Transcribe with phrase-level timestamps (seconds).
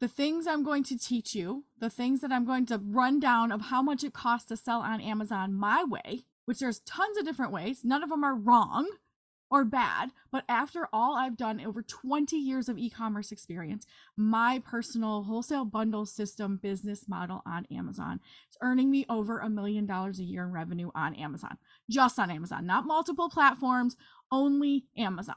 [0.00, 3.52] the things I'm going to teach you, the things that I'm going to run down
[3.52, 7.26] of how much it costs to sell on Amazon my way, which there's tons of
[7.26, 7.80] different ways.
[7.84, 8.90] None of them are wrong
[9.50, 13.84] or bad, but after all I've done over 20 years of e-commerce experience,
[14.16, 19.86] my personal wholesale bundle system business model on Amazon is earning me over a million
[19.86, 21.58] dollars a year in revenue on Amazon.
[21.90, 23.96] Just on Amazon, not multiple platforms,
[24.30, 25.34] only Amazon.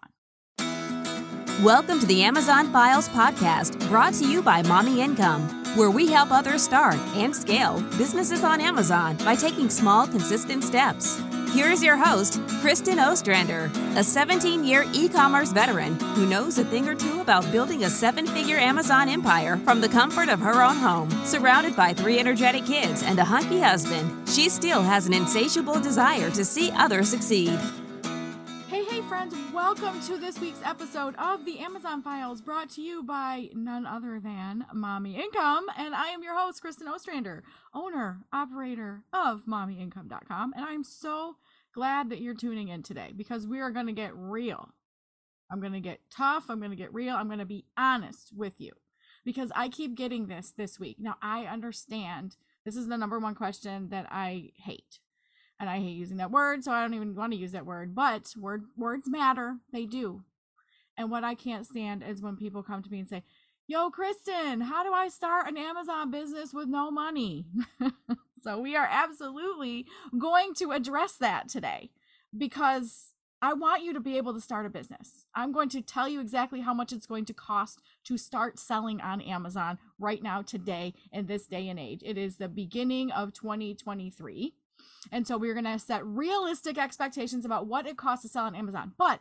[1.61, 5.47] Welcome to the Amazon Files podcast, brought to you by Mommy Income,
[5.77, 11.21] where we help others start and scale businesses on Amazon by taking small, consistent steps.
[11.53, 16.65] Here is your host, Kristen Ostrander, a 17 year e commerce veteran who knows a
[16.65, 20.63] thing or two about building a seven figure Amazon empire from the comfort of her
[20.63, 21.11] own home.
[21.23, 26.31] Surrounded by three energetic kids and a hunky husband, she still has an insatiable desire
[26.31, 27.59] to see others succeed.
[29.07, 33.85] Friends, welcome to this week's episode of the Amazon Files brought to you by none
[33.85, 35.65] other than Mommy Income.
[35.77, 40.53] And I am your host, Kristen Ostrander, owner, operator of mommyincome.com.
[40.55, 41.35] And I'm so
[41.73, 44.69] glad that you're tuning in today because we are going to get real.
[45.51, 46.45] I'm going to get tough.
[46.49, 47.15] I'm going to get real.
[47.15, 48.71] I'm going to be honest with you
[49.25, 50.97] because I keep getting this this week.
[50.99, 54.99] Now, I understand this is the number one question that I hate
[55.59, 57.95] and I hate using that word, so I don't even want to use that word.
[57.95, 60.23] But word words matter; they do.
[60.97, 63.23] And what I can't stand is when people come to me and say,
[63.67, 67.45] "Yo, Kristen, how do I start an Amazon business with no money?"
[68.43, 69.85] so we are absolutely
[70.17, 71.91] going to address that today
[72.37, 75.25] because I want you to be able to start a business.
[75.35, 79.01] I'm going to tell you exactly how much it's going to cost to start selling
[79.01, 81.99] on Amazon right now, today, in this day and age.
[82.05, 84.53] It is the beginning of 2023.
[85.11, 88.55] And so we're going to set realistic expectations about what it costs to sell on
[88.55, 88.93] Amazon.
[88.97, 89.19] But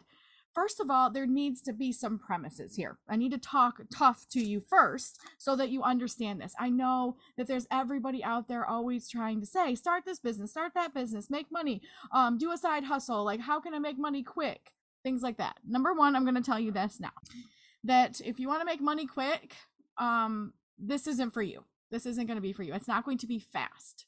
[0.55, 2.99] first of all, there needs to be some premises here.
[3.09, 6.55] I need to talk tough to you first so that you understand this.
[6.59, 10.73] I know that there's everybody out there always trying to say, start this business, start
[10.75, 11.83] that business, make money,
[12.13, 13.25] um, do a side hustle.
[13.25, 14.73] Like, how can I make money quick?
[15.03, 15.57] Things like that.
[15.67, 17.11] Number one, I'm going to tell you this now
[17.85, 19.57] that if you want to make money quick,
[19.99, 21.65] um, this isn't for you.
[21.91, 22.73] This isn't going to be for you.
[22.75, 24.07] It's not going to be fast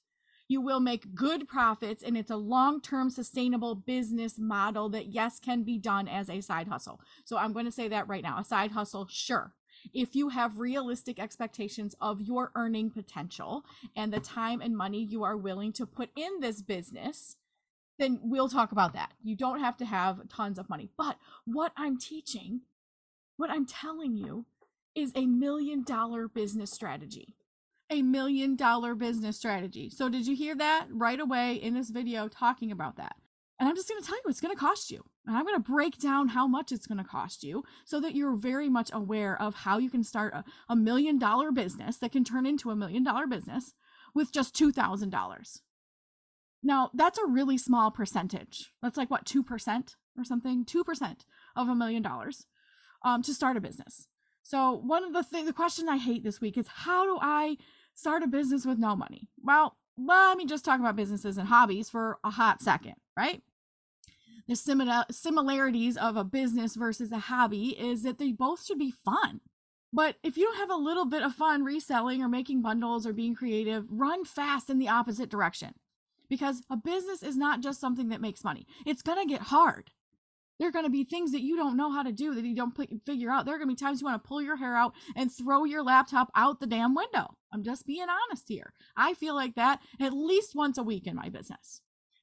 [0.54, 5.64] you will make good profits and it's a long-term sustainable business model that yes can
[5.64, 7.00] be done as a side hustle.
[7.24, 9.52] So i'm going to say that right now a side hustle sure.
[9.92, 13.64] If you have realistic expectations of your earning potential
[13.96, 17.36] and the time and money you are willing to put in this business
[17.98, 19.12] then we'll talk about that.
[19.24, 20.88] You don't have to have tons of money.
[20.96, 21.16] But
[21.46, 22.60] what i'm teaching
[23.38, 24.46] what i'm telling you
[24.94, 27.34] is a million dollar business strategy
[27.90, 29.90] a million dollar business strategy.
[29.90, 33.16] So, did you hear that right away in this video talking about that?
[33.58, 35.04] And I'm just going to tell you it's going to cost you.
[35.26, 38.14] And I'm going to break down how much it's going to cost you so that
[38.14, 42.12] you're very much aware of how you can start a, a million dollar business that
[42.12, 43.74] can turn into a million dollar business
[44.14, 45.60] with just $2,000.
[46.62, 48.72] Now, that's a really small percentage.
[48.82, 50.64] That's like what, 2% or something?
[50.64, 51.16] 2%
[51.54, 52.46] of a million dollars
[53.04, 54.08] um, to start a business.
[54.44, 57.56] So, one of the things, the question I hate this week is how do I
[57.94, 59.26] start a business with no money?
[59.42, 63.42] Well, let me just talk about businesses and hobbies for a hot second, right?
[64.46, 68.90] The similar similarities of a business versus a hobby is that they both should be
[68.92, 69.40] fun.
[69.94, 73.14] But if you don't have a little bit of fun reselling or making bundles or
[73.14, 75.74] being creative, run fast in the opposite direction.
[76.28, 78.66] Because a business is not just something that makes money.
[78.84, 79.90] It's going to get hard.
[80.58, 82.54] There are going to be things that you don't know how to do that you
[82.54, 83.44] don't figure out.
[83.44, 85.64] There are going to be times you want to pull your hair out and throw
[85.64, 87.36] your laptop out the damn window.
[87.52, 88.72] I'm just being honest here.
[88.96, 91.80] I feel like that at least once a week in my business.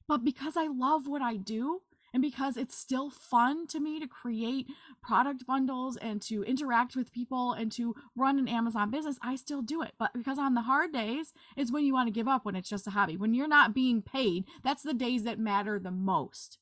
[0.08, 1.82] But because I love what I do
[2.14, 4.66] and because it's still fun to me to create
[5.02, 9.62] product bundles and to interact with people and to run an Amazon business, I still
[9.62, 9.92] do it.
[9.98, 12.68] But because on the hard days is when you want to give up when it's
[12.68, 13.16] just a hobby.
[13.16, 16.58] When you're not being paid, that's the days that matter the most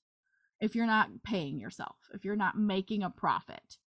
[0.60, 3.78] if you're not paying yourself, if you're not making a profit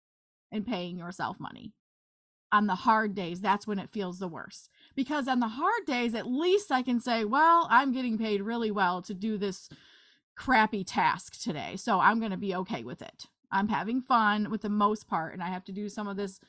[0.50, 1.72] and paying yourself money.
[2.52, 4.70] On the hard days, that's when it feels the worst.
[4.94, 8.70] Because on the hard days, at least I can say, well, I'm getting paid really
[8.70, 9.68] well to do this
[10.36, 11.74] crappy task today.
[11.76, 13.26] So I'm going to be okay with it.
[13.50, 16.40] I'm having fun with the most part, and I have to do some of this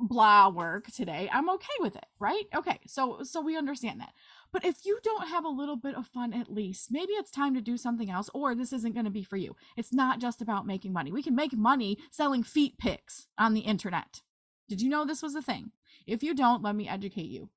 [0.00, 1.30] blah work today.
[1.32, 2.44] I'm okay with it, right?
[2.54, 2.80] Okay.
[2.86, 4.12] So so we understand that.
[4.52, 7.54] But if you don't have a little bit of fun at least, maybe it's time
[7.54, 9.56] to do something else, or this isn't going to be for you.
[9.76, 11.10] It's not just about making money.
[11.10, 14.20] We can make money selling feet pics on the internet.
[14.68, 15.72] Did you know this was a thing?
[16.06, 17.48] If you don't, let me educate you.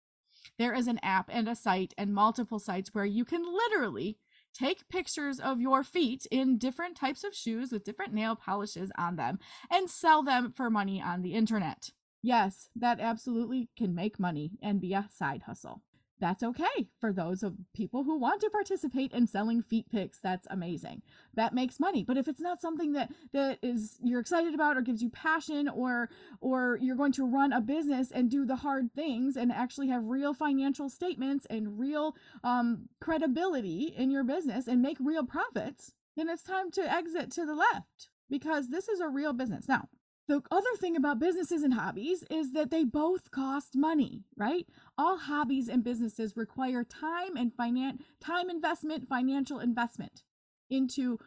[0.57, 4.17] There is an app and a site and multiple sites where you can literally
[4.53, 9.17] take pictures of your feet in different types of shoes with different nail polishes on
[9.17, 9.39] them
[9.69, 11.91] and sell them for money on the internet.
[12.21, 15.81] Yes, that absolutely can make money and be a side hustle.
[16.25, 20.17] That's okay for those of people who want to participate in selling feet pics.
[20.17, 21.03] That's amazing.
[21.35, 22.03] That makes money.
[22.03, 25.69] But if it's not something that that is you're excited about or gives you passion
[25.69, 26.09] or
[26.41, 30.03] or you're going to run a business and do the hard things and actually have
[30.05, 36.27] real financial statements and real um, credibility in your business and make real profits, then
[36.27, 39.67] it's time to exit to the left because this is a real business.
[39.69, 39.89] Now,
[40.27, 44.65] the other thing about businesses and hobbies is that they both cost money, right?
[44.97, 50.23] All hobbies and businesses require time and finan- time investment, financial investment
[50.69, 51.19] into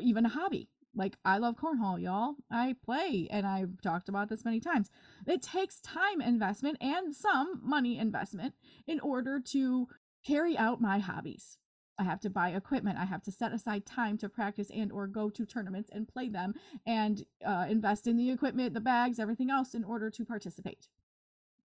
[0.00, 0.68] even a hobby.
[0.94, 2.36] Like I love cornhole, y'all.
[2.50, 4.90] I play and I've talked about this many times.
[5.26, 8.54] It takes time investment and some money investment
[8.86, 9.88] in order to
[10.24, 11.58] carry out my hobbies.
[11.98, 12.98] I have to buy equipment.
[12.98, 16.28] I have to set aside time to practice and or go to tournaments and play
[16.28, 16.54] them
[16.86, 20.88] and uh, invest in the equipment, the bags, everything else in order to participate.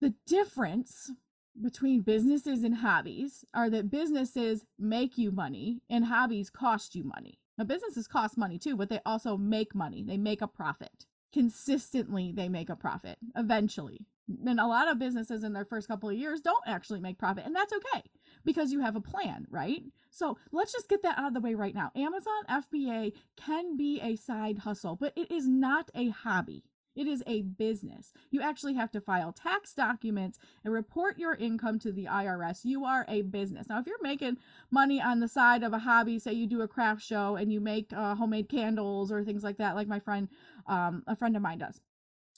[0.02, 1.12] The difference
[1.60, 7.40] between businesses and hobbies are that businesses make you money and hobbies cost you money.
[7.58, 10.04] Now, businesses cost money too, but they also make money.
[10.04, 11.06] They make a profit.
[11.34, 14.06] Consistently, they make a profit eventually.
[14.46, 17.46] And a lot of businesses in their first couple of years don't actually make profit,
[17.46, 18.04] and that's okay
[18.48, 19.84] because you have a plan, right?
[20.10, 21.92] So let's just get that out of the way right now.
[21.96, 26.64] Amazon FBA can be a side hustle, but it is not a hobby.
[26.96, 28.14] It is a business.
[28.32, 32.62] You actually have to file tax documents and report your income to the IRS.
[32.64, 33.68] You are a business.
[33.70, 34.38] Now, if you're making
[34.72, 37.60] money on the side of a hobby, say you do a craft show and you
[37.60, 40.30] make uh, homemade candles or things like that, like my friend,
[40.68, 41.82] um, a friend of mine does,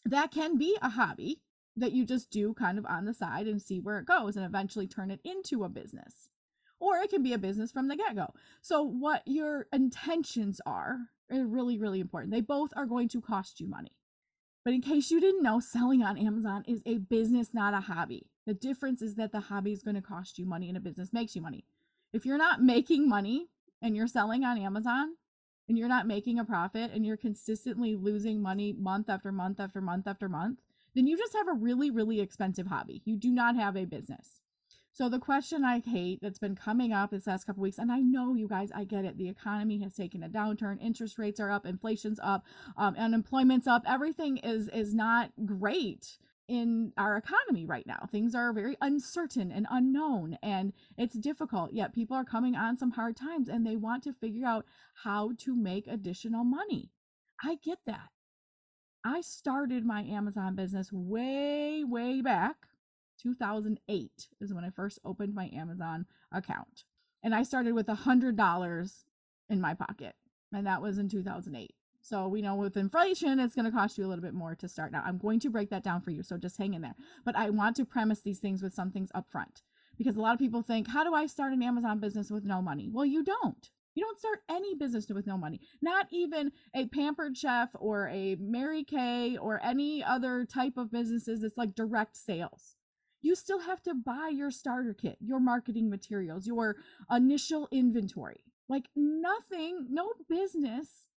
[0.05, 1.39] that can be a hobby
[1.79, 4.45] that you just do kind of on the side and see where it goes and
[4.45, 6.29] eventually turn it into a business
[6.79, 8.33] or it can be a business from the get go.
[8.61, 10.99] So, what your intentions are
[11.31, 12.33] are really, really important.
[12.33, 13.91] They both are going to cost you money.
[14.65, 18.27] But in case you didn't know, selling on Amazon is a business, not a hobby.
[18.45, 21.13] The difference is that the hobby is going to cost you money and a business
[21.13, 21.65] makes you money.
[22.13, 23.47] If you're not making money
[23.81, 25.15] and you're selling on Amazon
[25.67, 29.81] and you're not making a profit and you're consistently losing money month after month after
[29.81, 30.59] month after month,
[30.95, 33.01] then you just have a really, really expensive hobby.
[33.05, 34.41] You do not have a business.
[34.91, 37.99] So the question I hate that's been coming up this last couple weeks, and I
[37.99, 39.17] know you guys, I get it.
[39.17, 40.81] The economy has taken a downturn.
[40.81, 42.43] Interest rates are up, inflation's up,
[42.75, 43.83] um, unemployment's up.
[43.87, 46.17] Everything is is not great
[46.49, 48.09] in our economy right now.
[48.11, 51.71] Things are very uncertain and unknown, and it's difficult.
[51.71, 54.65] Yet people are coming on some hard times, and they want to figure out
[55.03, 56.89] how to make additional money.
[57.41, 58.09] I get that.
[59.03, 62.67] I started my Amazon business way, way back
[63.21, 66.85] 2008 is when I first opened my Amazon account.
[67.21, 69.03] And I started with a $100
[69.49, 70.15] in my pocket,
[70.53, 71.73] and that was in 2008.
[72.01, 74.67] So we know with inflation, it's going to cost you a little bit more to
[74.69, 74.91] start.
[74.91, 76.95] Now, I'm going to break that down for you, so just hang in there.
[77.25, 79.63] But I want to premise these things with some things up front
[79.97, 82.61] because a lot of people think, how do I start an Amazon business with no
[82.61, 82.89] money?
[82.89, 83.69] Well, you don't.
[83.95, 85.59] You don't start any business with no money.
[85.81, 91.41] Not even a pampered chef or a Mary Kay or any other type of businesses
[91.41, 92.75] that's like direct sales
[93.21, 96.77] you still have to buy your starter kit, your marketing materials, your
[97.11, 98.43] initial inventory.
[98.67, 101.07] Like nothing, no business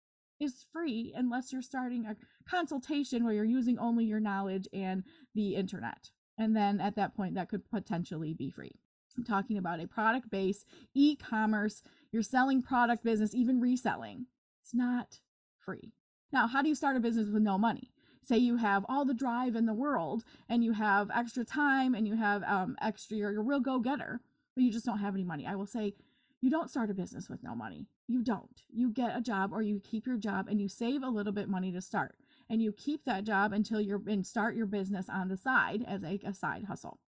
[0.41, 2.17] is free unless you're starting a
[2.49, 5.05] consultation where you're using only your knowledge and
[5.35, 6.11] the internet.
[6.39, 8.81] And then at that point, that could potentially be free.
[9.17, 14.27] I'm talking about a product based e commerce, you're selling product business, even reselling.
[14.63, 15.21] It's not
[15.59, 15.93] free.
[16.33, 17.93] Now, how do you start a business with no money?
[18.23, 22.07] say you have all the drive in the world and you have extra time and
[22.07, 24.21] you have um, extra, you're a real go getter,
[24.55, 25.47] but you just don't have any money.
[25.47, 25.95] I will say,
[26.41, 27.87] you don't start a business with no money.
[28.09, 28.63] You don't.
[28.73, 31.49] You get a job or you keep your job and you save a little bit
[31.49, 32.17] money to start.
[32.51, 36.03] And you keep that job until you're and start your business on the side as
[36.03, 36.99] a, a side hustle.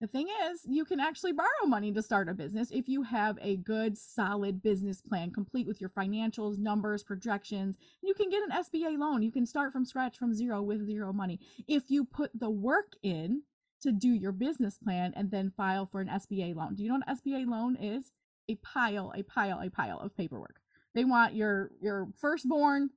[0.00, 3.38] The thing is, you can actually borrow money to start a business if you have
[3.42, 7.76] a good, solid business plan, complete with your financials, numbers, projections.
[8.02, 9.22] You can get an SBA loan.
[9.22, 11.38] You can start from scratch from zero with zero money.
[11.68, 13.42] If you put the work in
[13.82, 16.74] to do your business plan and then file for an SBA loan.
[16.74, 18.12] Do you know what an SBA loan is?
[18.48, 20.60] A pile, a pile, a pile of paperwork.
[20.94, 22.90] They want your your firstborn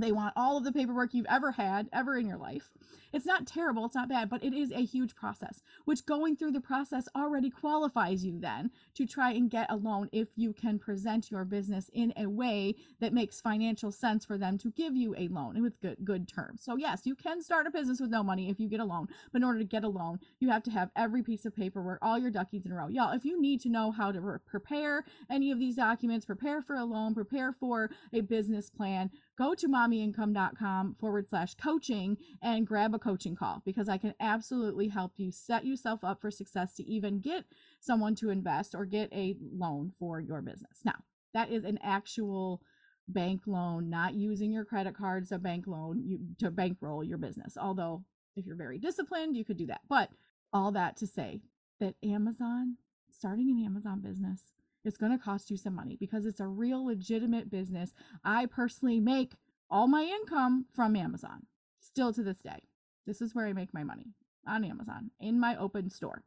[0.00, 2.72] they want all of the paperwork you've ever had, ever in your life.
[3.12, 6.52] It's not terrible, it's not bad, but it is a huge process, which going through
[6.52, 10.78] the process already qualifies you then to try and get a loan if you can
[10.78, 15.14] present your business in a way that makes financial sense for them to give you
[15.16, 16.62] a loan with good good terms.
[16.62, 19.08] So yes, you can start a business with no money if you get a loan,
[19.32, 21.98] but in order to get a loan, you have to have every piece of paperwork,
[22.02, 22.88] all your duckies in a row.
[22.88, 26.62] Y'all, if you need to know how to re- prepare any of these documents, prepare
[26.62, 32.66] for a loan, prepare for a business plan, go to mommyincome.com forward slash coaching and
[32.66, 36.74] grab a coaching call because I can absolutely help you set yourself up for success
[36.74, 37.46] to even get
[37.80, 40.80] someone to invest or get a loan for your business.
[40.84, 40.96] Now,
[41.32, 42.60] that is an actual
[43.08, 47.18] bank loan, not using your credit card as a bank loan you, to bankroll your
[47.18, 47.56] business.
[47.58, 48.04] Although,
[48.36, 49.80] if you're very disciplined, you could do that.
[49.88, 50.10] But
[50.52, 51.40] all that to say
[51.80, 52.76] that Amazon,
[53.10, 54.52] starting an Amazon business,
[54.84, 57.92] it's going to cost you some money because it's a real legitimate business.
[58.24, 59.34] I personally make
[59.70, 61.46] all my income from Amazon
[61.80, 62.64] still to this day.
[63.06, 64.14] This is where I make my money
[64.46, 66.22] on Amazon in my open store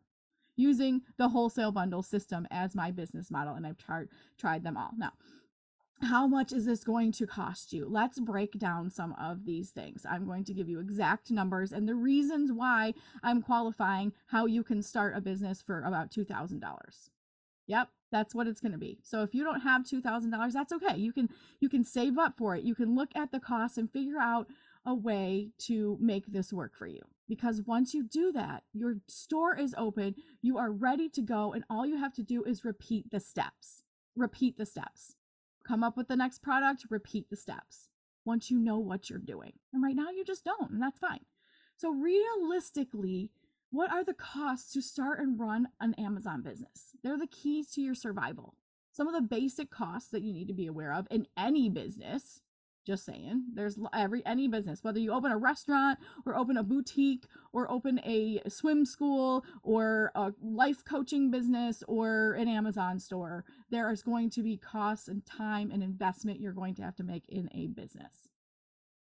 [0.56, 3.56] using the wholesale bundle system as my business model.
[3.56, 4.08] And I've tried,
[4.38, 4.92] tried them all.
[4.98, 5.14] Now,
[6.02, 7.88] how much is this going to cost you?
[7.90, 10.06] Let's break down some of these things.
[10.10, 14.64] I'm going to give you exact numbers and the reasons why I'm qualifying how you
[14.64, 16.60] can start a business for about $2,000.
[17.68, 19.00] Yep, that's what it's going to be.
[19.04, 20.96] So if you don't have $2,000, that's okay.
[20.96, 21.30] You can
[21.60, 22.64] you can save up for it.
[22.64, 24.48] You can look at the cost and figure out
[24.86, 27.02] a way to make this work for you.
[27.28, 31.64] Because once you do that, your store is open, you are ready to go and
[31.70, 33.84] all you have to do is repeat the steps.
[34.16, 35.16] Repeat the steps.
[35.68, 37.88] Come up with the next product, repeat the steps.
[38.26, 39.54] Once you know what you're doing.
[39.74, 41.22] And right now you just don't, and that's fine.
[41.78, 43.32] So realistically,
[43.74, 46.92] what are the costs to start and run an Amazon business?
[47.04, 48.54] They're the keys to your survival.
[48.92, 52.42] Some of the basic costs that you need to be aware of in any business.
[52.86, 57.26] Just saying, there's every any business, whether you open a restaurant or open a boutique
[57.52, 63.90] or open a swim school or a life coaching business or an Amazon store, there
[63.90, 67.24] is going to be costs and time and investment you're going to have to make
[67.28, 68.28] in a business.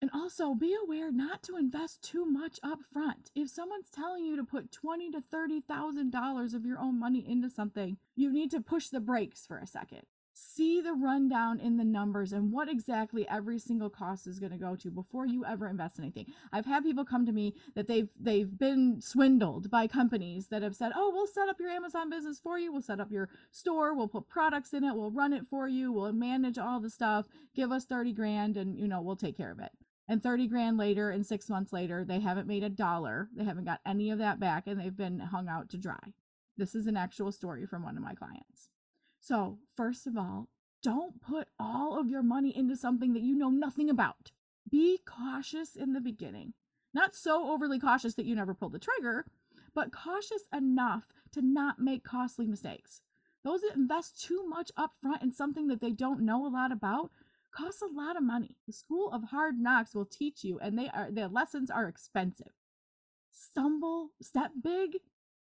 [0.00, 3.30] And also be aware not to invest too much up front.
[3.34, 7.24] If someone's telling you to put twenty to thirty thousand dollars of your own money
[7.26, 10.02] into something, you need to push the brakes for a second.
[10.34, 14.58] See the rundown in the numbers and what exactly every single cost is going to
[14.58, 16.26] go to before you ever invest in anything.
[16.52, 20.76] I've had people come to me that they've they've been swindled by companies that have
[20.76, 22.70] said, "Oh, we'll set up your Amazon business for you.
[22.70, 23.94] We'll set up your store.
[23.94, 24.94] We'll put products in it.
[24.94, 25.90] We'll run it for you.
[25.90, 27.24] We'll manage all the stuff.
[27.54, 29.72] Give us 30 grand and you know, we'll take care of it."
[30.08, 33.28] And 30 grand later and six months later they haven't made a dollar.
[33.34, 36.12] They haven't got any of that back and they've been hung out to dry.
[36.56, 38.68] This is an actual story from one of my clients.
[39.20, 40.48] So first of all
[40.82, 44.30] don't put all of your money into something that you know nothing about.
[44.70, 46.54] Be cautious in the beginning.
[46.94, 49.26] Not so overly cautious that you never pull the trigger
[49.76, 53.02] but cautious enough to not make costly mistakes.
[53.44, 57.10] Those that invest too much upfront in something that they don't know a lot about
[57.56, 58.56] costs a lot of money.
[58.66, 62.52] The school of hard knocks will teach you, and they are the lessons are expensive.
[63.30, 64.98] Stumble, step big,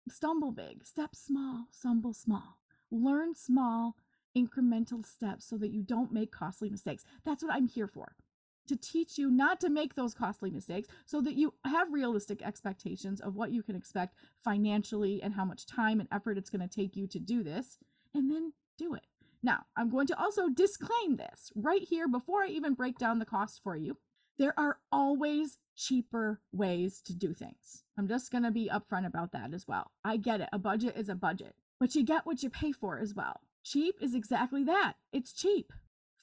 [0.09, 2.59] stumble big, step small, stumble small.
[2.90, 3.97] Learn small,
[4.37, 7.04] incremental steps so that you don't make costly mistakes.
[7.25, 8.16] That's what I'm here for.
[8.68, 13.21] To teach you not to make those costly mistakes so that you have realistic expectations
[13.21, 16.75] of what you can expect financially and how much time and effort it's going to
[16.75, 17.78] take you to do this,
[18.14, 19.06] and then do it.
[19.42, 23.25] Now, I'm going to also disclaim this right here before I even break down the
[23.25, 23.99] cost for you.
[24.38, 27.82] There are always cheaper ways to do things.
[27.99, 29.90] I'm just going to be upfront about that as well.
[30.04, 30.49] I get it.
[30.52, 33.40] A budget is a budget, but you get what you pay for as well.
[33.64, 34.94] Cheap is exactly that.
[35.12, 35.72] It's cheap.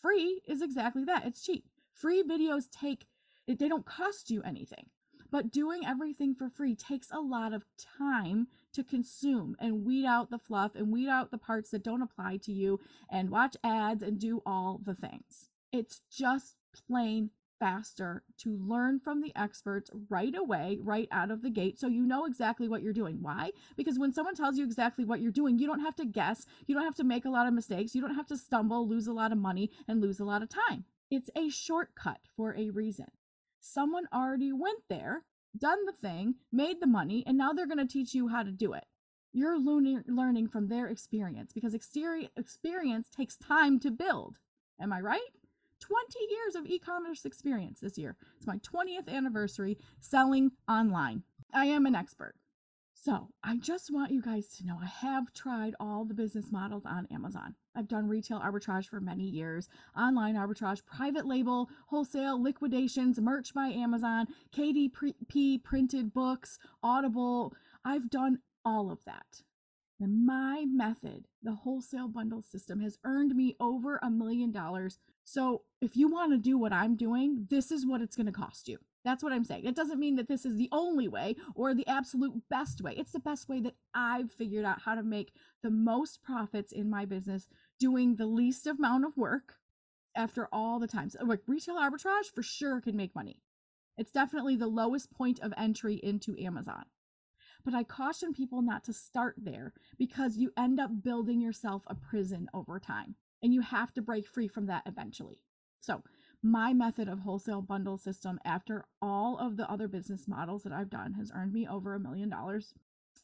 [0.01, 1.25] Free is exactly that.
[1.25, 1.65] It's cheap.
[1.93, 3.05] Free videos take,
[3.47, 4.87] they don't cost you anything.
[5.31, 10.29] But doing everything for free takes a lot of time to consume and weed out
[10.29, 14.03] the fluff and weed out the parts that don't apply to you and watch ads
[14.03, 15.47] and do all the things.
[15.71, 16.55] It's just
[16.87, 21.87] plain faster to learn from the experts right away, right out of the gate, so
[21.87, 23.17] you know exactly what you're doing.
[23.21, 23.51] Why?
[23.75, 26.73] Because when someone tells you exactly what you're doing, you don't have to guess, you
[26.73, 29.13] don't have to make a lot of mistakes, you don't have to stumble, lose a
[29.13, 30.85] lot of money, and lose a lot of time.
[31.11, 33.07] It's a shortcut for a reason.
[33.59, 35.23] Someone already went there
[35.59, 38.51] done the thing, made the money, and now they're going to teach you how to
[38.51, 38.85] do it.
[39.31, 44.37] You're learning from their experience because experience takes time to build.
[44.81, 45.19] Am I right?
[45.81, 48.17] 20 years of e commerce experience this year.
[48.37, 51.23] It's my 20th anniversary selling online.
[51.53, 52.35] I am an expert.
[53.01, 56.83] So, I just want you guys to know I have tried all the business models
[56.85, 57.55] on Amazon.
[57.73, 63.67] I've done retail arbitrage for many years, online arbitrage, private label, wholesale, liquidations, merch by
[63.67, 67.53] Amazon, KDP printed books, Audible.
[67.85, 69.43] I've done all of that.
[69.97, 74.99] And my method, the wholesale bundle system, has earned me over a million dollars.
[75.23, 78.33] So, if you want to do what I'm doing, this is what it's going to
[78.33, 78.79] cost you.
[79.05, 79.65] That's what I'm saying.
[79.65, 82.93] It doesn't mean that this is the only way or the absolute best way.
[82.97, 85.31] It's the best way that I've figured out how to make
[85.63, 87.47] the most profits in my business
[87.79, 89.55] doing the least amount of work
[90.15, 91.15] after all the times.
[91.15, 93.41] Uh, like retail arbitrage for sure can make money.
[93.97, 96.85] It's definitely the lowest point of entry into Amazon.
[97.63, 101.95] But I caution people not to start there because you end up building yourself a
[101.95, 105.43] prison over time and you have to break free from that eventually.
[105.81, 106.03] So,
[106.41, 110.89] my method of wholesale bundle system after all of the other business models that I've
[110.89, 112.73] done has earned me over a million dollars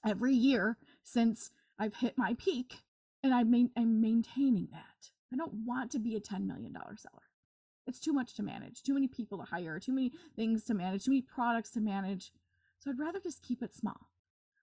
[0.06, 2.84] every year since I've hit my peak
[3.24, 5.12] and I'm, main- I'm maintaining that.
[5.34, 7.24] I don't want to be a $10 million seller.
[7.88, 11.06] It's too much to manage, too many people to hire, too many things to manage,
[11.06, 12.32] too many products to manage.
[12.80, 14.10] So I'd rather just keep it small.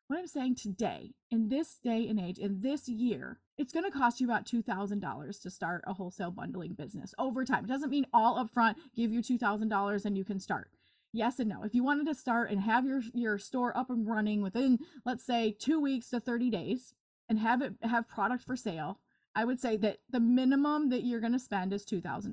[0.09, 3.97] What I'm saying today, in this day and age, in this year, it's going to
[3.97, 7.65] cost you about $2,000 to start a wholesale bundling business over time.
[7.65, 10.71] It doesn't mean all upfront give you $2,000 and you can start.
[11.13, 11.63] Yes and no.
[11.63, 15.25] If you wanted to start and have your, your store up and running within, let's
[15.25, 16.95] say, two weeks to 30 days
[17.29, 18.99] and have it have product for sale,
[19.35, 22.33] I would say that the minimum that you're going to spend is $2,000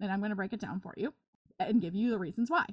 [0.00, 1.14] and I'm going to break it down for you
[1.60, 2.66] and give you the reasons why.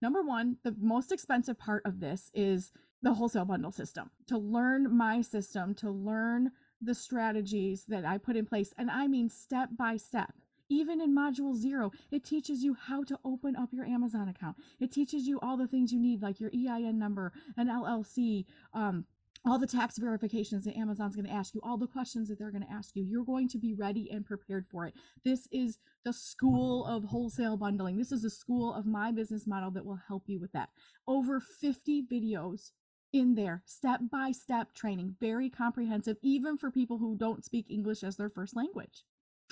[0.00, 2.72] Number one, the most expensive part of this is
[3.02, 4.10] the wholesale bundle system.
[4.28, 9.06] To learn my system, to learn the strategies that I put in place, and I
[9.06, 10.34] mean step by step.
[10.68, 14.56] Even in module zero, it teaches you how to open up your Amazon account.
[14.78, 19.04] It teaches you all the things you need, like your EIN number, an LLC, um,
[19.44, 22.50] all the tax verifications that Amazon's going to ask you, all the questions that they're
[22.50, 23.02] going to ask you.
[23.02, 24.94] You're going to be ready and prepared for it.
[25.24, 27.96] This is the school of wholesale bundling.
[27.96, 30.68] This is the school of my business model that will help you with that.
[31.06, 32.72] Over 50 videos
[33.12, 38.02] in there, step by step training, very comprehensive, even for people who don't speak English
[38.02, 39.04] as their first language.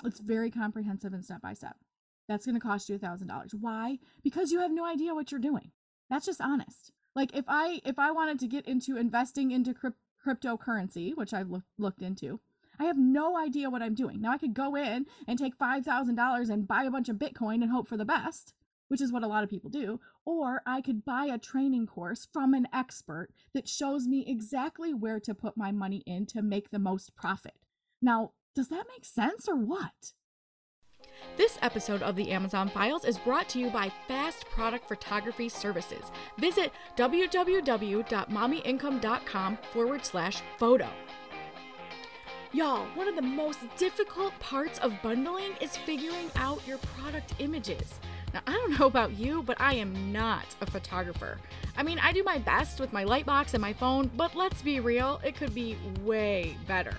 [0.03, 1.77] It's very comprehensive and step by step.
[2.27, 3.53] That's going to cost you a $1,000.
[3.59, 3.97] Why?
[4.23, 5.71] Because you have no idea what you're doing.
[6.09, 9.99] That's just honest like if i if i wanted to get into investing into crypt-
[10.25, 12.39] cryptocurrency which i've look, looked into
[12.79, 16.49] i have no idea what i'm doing now i could go in and take $5000
[16.49, 18.53] and buy a bunch of bitcoin and hope for the best
[18.89, 22.27] which is what a lot of people do or i could buy a training course
[22.31, 26.69] from an expert that shows me exactly where to put my money in to make
[26.69, 27.55] the most profit
[28.01, 30.13] now does that make sense or what
[31.37, 36.11] this episode of the Amazon Files is brought to you by Fast Product Photography Services.
[36.37, 40.87] Visit www.mommyincome.com forward slash photo.
[42.51, 47.99] Y'all, one of the most difficult parts of bundling is figuring out your product images.
[48.33, 51.37] Now, I don't know about you, but I am not a photographer.
[51.75, 54.79] I mean, I do my best with my lightbox and my phone, but let's be
[54.79, 56.95] real, it could be way better.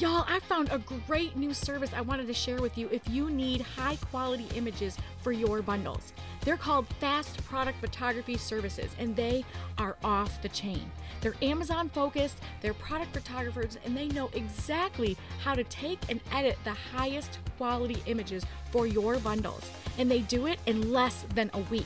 [0.00, 3.28] Y'all, I found a great new service I wanted to share with you if you
[3.28, 6.14] need high quality images for your bundles.
[6.40, 9.44] They're called Fast Product Photography Services, and they
[9.76, 10.90] are off the chain.
[11.20, 16.56] They're Amazon focused, they're product photographers, and they know exactly how to take and edit
[16.64, 19.70] the highest quality images for your bundles.
[19.98, 21.84] And they do it in less than a week.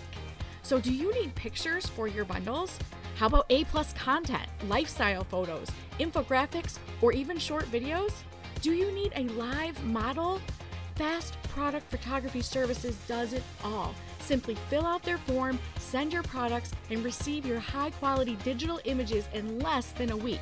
[0.63, 2.79] So, do you need pictures for your bundles?
[3.17, 5.69] How about A plus content, lifestyle photos,
[6.01, 8.13] infographics, or even short videos?
[8.61, 10.41] Do you need a live model?
[10.97, 13.95] Fast Product Photography Services does it all.
[14.21, 19.29] Simply fill out their form, send your products, and receive your high quality digital images
[19.33, 20.41] in less than a week.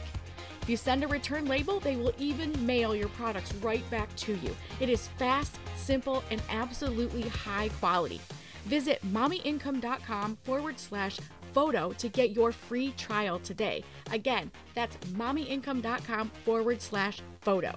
[0.63, 4.35] If you send a return label, they will even mail your products right back to
[4.37, 4.55] you.
[4.79, 8.21] It is fast, simple, and absolutely high quality.
[8.67, 11.19] Visit mommyincome.com forward slash
[11.53, 13.85] photo to get your free trial today.
[14.11, 17.75] Again, that's mommyincome.com forward slash photo.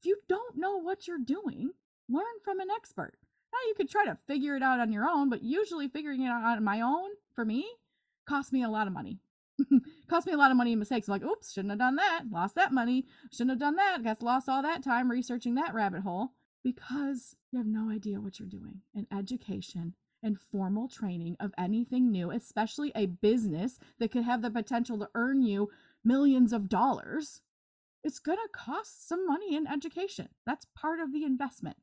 [0.00, 1.70] If you don't know what you're doing,
[2.08, 3.14] learn from an expert.
[3.52, 6.28] Now you could try to figure it out on your own, but usually figuring it
[6.28, 7.66] out on my own, for me,
[8.26, 9.18] cost me a lot of money.
[10.08, 11.08] cost me a lot of money and mistakes.
[11.08, 12.24] I'm like, oops, shouldn't have done that.
[12.30, 13.06] Lost that money.
[13.32, 14.02] Shouldn't have done that.
[14.02, 18.38] Guess lost all that time researching that rabbit hole because you have no idea what
[18.38, 18.82] you're doing.
[18.94, 24.50] And education and formal training of anything new, especially a business that could have the
[24.50, 25.70] potential to earn you
[26.04, 27.42] millions of dollars,
[28.04, 30.28] it's going to cost some money in education.
[30.46, 31.76] That's part of the investment.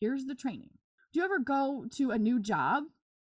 [0.00, 0.70] Here's the training.
[1.12, 2.84] Do you ever go to a new job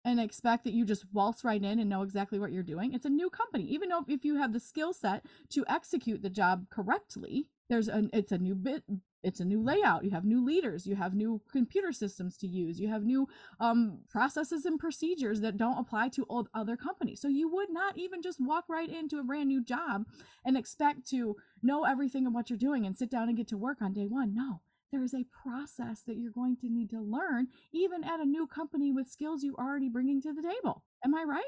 [0.05, 2.93] and expect that you just waltz right in and know exactly what you're doing?
[2.93, 3.65] It's a new company.
[3.65, 8.09] Even though if you have the skill set to execute the job correctly, there's an
[8.13, 8.83] it's a new bit
[9.23, 10.03] it's a new layout.
[10.03, 10.87] You have new leaders.
[10.87, 12.79] You have new computer systems to use.
[12.79, 13.27] You have new
[13.59, 17.21] um, processes and procedures that don't apply to old other companies.
[17.21, 20.05] So you would not even just walk right into a brand new job
[20.45, 23.57] and expect to know everything of what you're doing and sit down and get to
[23.57, 24.33] work on day one.
[24.33, 24.61] No.
[24.91, 28.47] There is a process that you're going to need to learn even at a new
[28.47, 30.83] company with skills you're already bringing to the table.
[31.05, 31.43] Am i right?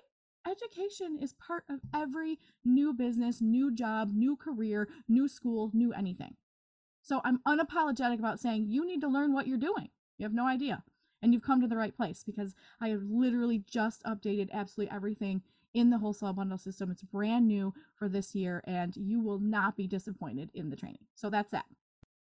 [0.48, 6.36] Education is part of every new business, new job, new career, new school, new anything.
[7.02, 9.90] So I'm unapologetic about saying you need to learn what you're doing.
[10.18, 10.84] You have no idea.
[11.22, 15.44] And you've come to the right place because I have literally just updated absolutely everything
[15.74, 16.92] in the wholesale bundle system.
[16.92, 21.06] It's brand new for this year, and you will not be disappointed in the training.
[21.16, 21.66] So that's that.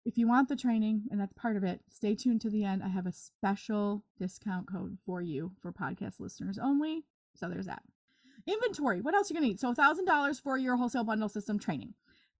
[0.05, 2.83] If you want the training, and that's part of it, stay tuned to the end.
[2.83, 7.05] I have a special discount code for you for podcast listeners only.
[7.35, 7.83] So there's that.
[8.47, 9.01] Inventory.
[9.01, 9.61] What else are you gonna need?
[9.61, 11.95] So $1,000 for your wholesale bundle system training.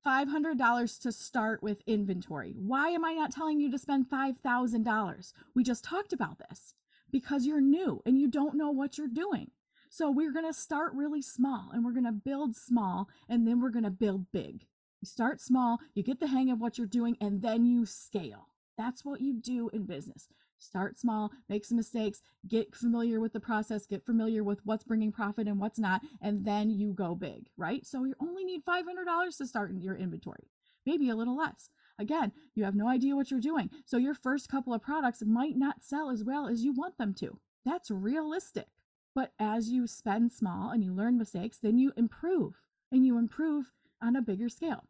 [0.07, 2.55] $500 to start with inventory.
[2.57, 5.33] Why am I not telling you to spend $5,000?
[5.55, 6.75] We just talked about this
[7.11, 9.51] because you're new and you don't know what you're doing.
[9.91, 13.61] So we're going to start really small and we're going to build small and then
[13.61, 14.67] we're going to build big.
[15.01, 18.49] You start small, you get the hang of what you're doing, and then you scale.
[18.79, 20.29] That's what you do in business.
[20.59, 25.13] Start small, make some mistakes, get familiar with the process, get familiar with what's bringing
[25.13, 27.87] profit and what's not, and then you go big, right?
[27.87, 30.49] So you only need $500 to start in your inventory,
[30.87, 31.71] maybe a little less.
[31.99, 33.71] Again, you have no idea what you're doing.
[33.85, 37.15] So your first couple of products might not sell as well as you want them
[37.15, 37.41] to.
[37.65, 38.69] That's realistic.
[39.15, 42.55] But as you spend small and you learn mistakes, then you improve
[42.93, 44.85] and you improve on a bigger scale.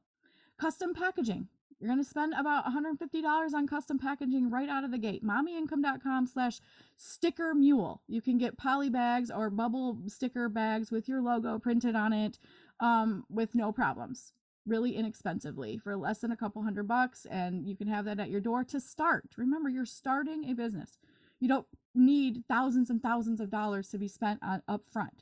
[0.61, 1.48] Custom packaging.
[1.81, 5.25] You're going to spend about $150 on custom packaging right out of the gate.
[5.25, 6.61] Mommyincome.com slash
[6.97, 8.03] sticker mule.
[8.09, 12.38] You can get poly bags or bubble sticker bags with your logo printed on it
[12.81, 14.33] um, with no problems.
[14.67, 17.27] Really inexpensively for less than a couple hundred bucks.
[17.31, 19.27] And you can have that at your door to start.
[19.37, 20.99] Remember, you're starting a business.
[21.38, 25.21] You don't need thousands and thousands of dollars to be spent on upfront.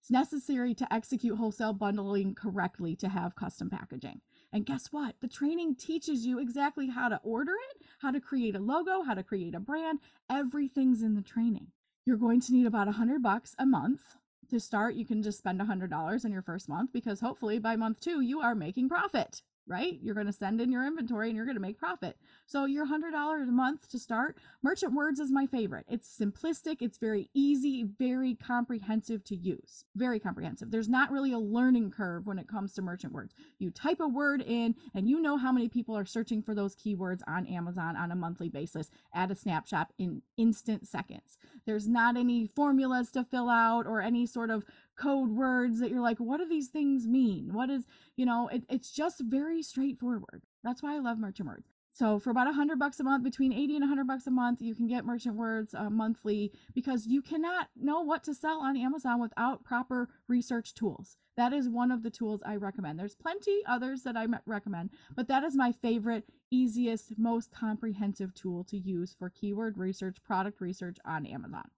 [0.00, 4.20] It's necessary to execute wholesale bundling correctly to have custom packaging.
[4.52, 5.14] And guess what?
[5.20, 9.14] The training teaches you exactly how to order it, how to create a logo, how
[9.14, 10.00] to create a brand.
[10.28, 11.68] Everything's in the training.
[12.04, 14.16] You're going to need about a hundred bucks a month
[14.50, 14.94] to start.
[14.94, 18.00] You can just spend a hundred dollars in your first month because hopefully by month
[18.00, 19.98] two you are making profit right?
[20.02, 22.16] You're going to send in your inventory and you're going to make profit.
[22.52, 25.86] So your $100 a month to start, Merchant Words is my favorite.
[25.88, 29.86] It's simplistic, it's very easy, very comprehensive to use.
[29.96, 30.70] Very comprehensive.
[30.70, 33.32] There's not really a learning curve when it comes to Merchant Words.
[33.58, 36.76] You type a word in and you know how many people are searching for those
[36.76, 41.38] keywords on Amazon on a monthly basis at a snapshot in instant seconds.
[41.64, 46.02] There's not any formulas to fill out or any sort of code words that you're
[46.02, 47.54] like, what do these things mean?
[47.54, 50.42] What is, you know, it, it's just very straightforward.
[50.62, 51.71] That's why I love Merchant Words.
[51.94, 54.62] So for about a hundred bucks a month, between 80 and 100 bucks a month,
[54.62, 58.78] you can get Merchant Words uh, monthly because you cannot know what to sell on
[58.78, 61.18] Amazon without proper research tools.
[61.36, 62.98] That is one of the tools I recommend.
[62.98, 68.64] There's plenty others that I recommend, but that is my favorite, easiest, most comprehensive tool
[68.64, 71.70] to use for keyword research, product research on Amazon.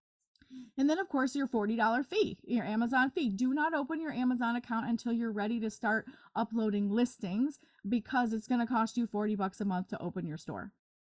[0.77, 3.29] And then, of course, your $40 fee, your Amazon fee.
[3.29, 8.49] Do not open your Amazon account until you're ready to start uploading listings because it's
[8.49, 10.73] going to cost you 40 bucks a month to open your store.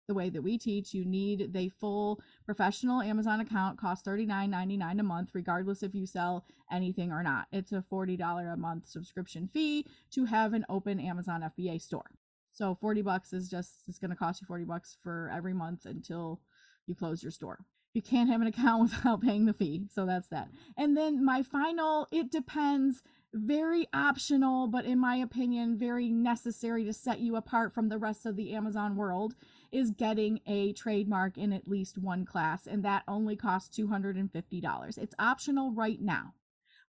[0.08, 5.04] The way that we teach, you need the full professional Amazon account, costs $39.99 a
[5.04, 7.48] month, regardless if you sell anything or not.
[7.52, 12.12] It's a $40 a month subscription fee to have an open Amazon FBA store.
[12.54, 15.86] So 40 bucks is just it's going to cost you 40 bucks for every month
[15.86, 16.42] until
[16.86, 17.66] you close your store
[17.98, 19.88] you can't have an account without paying the fee.
[19.92, 20.50] So that's that.
[20.78, 23.02] And then my final, it depends,
[23.34, 28.26] very optional, but in my opinion, very necessary to set you apart from the rest
[28.26, 29.36] of the Amazon world
[29.72, 32.66] is getting a trademark in at least one class.
[32.68, 34.98] And that only costs $250.
[34.98, 36.34] It's optional right now.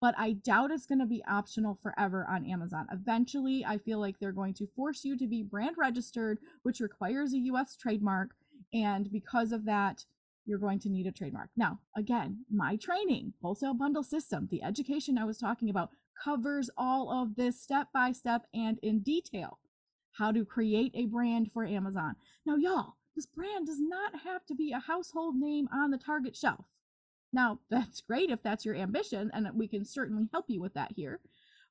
[0.02, 2.88] But I doubt it's going to be optional forever on Amazon.
[2.92, 7.34] Eventually, I feel like they're going to force you to be brand registered, which requires
[7.34, 8.32] a US trademark.
[8.72, 10.06] And because of that,
[10.50, 11.50] you're going to need a trademark.
[11.56, 17.12] Now, again, my training, wholesale bundle system, the education I was talking about covers all
[17.12, 19.60] of this step by step and in detail.
[20.14, 22.16] How to create a brand for Amazon.
[22.46, 26.36] Now, y'all, this brand does not have to be a household name on the Target
[26.36, 26.66] shelf.
[27.32, 30.94] Now, that's great if that's your ambition, and we can certainly help you with that
[30.96, 31.20] here.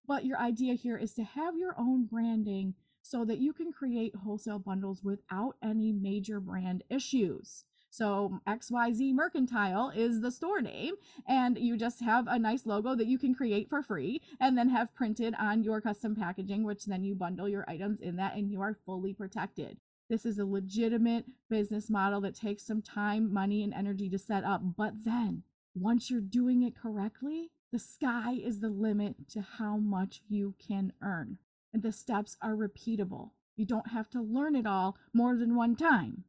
[0.07, 4.15] But your idea here is to have your own branding so that you can create
[4.15, 7.65] wholesale bundles without any major brand issues.
[7.99, 10.95] So XYZ Mercantile is the store name,
[11.27, 14.69] and you just have a nice logo that you can create for free and then
[14.69, 18.53] have printed on your custom packaging, which then you bundle your items in that and
[18.53, 19.79] you are fully protected.
[20.09, 24.45] This is a legitimate business model that takes some time, money, and energy to set
[24.45, 24.63] up.
[24.77, 25.43] But then,
[25.75, 30.93] once you're doing it correctly, the sky is the limit to how much you can
[31.03, 31.39] earn.
[31.75, 33.31] And the steps are repeatable.
[33.57, 36.23] You don't have to learn it all more than one time.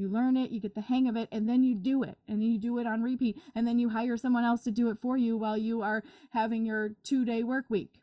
[0.00, 2.16] You learn it, you get the hang of it, and then you do it.
[2.26, 3.38] And you do it on repeat.
[3.54, 6.64] And then you hire someone else to do it for you while you are having
[6.64, 8.00] your two day work week.